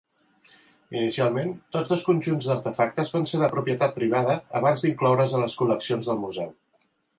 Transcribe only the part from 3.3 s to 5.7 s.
ser de propietat privada abans d'incloure's a les